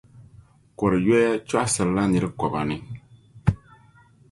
[0.77, 2.77] kɔr’ yoya chɔɣisirila nir’ kɔba ni.